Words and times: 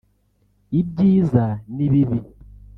ibyiza 0.79 1.45
n’ibibi 1.75 2.17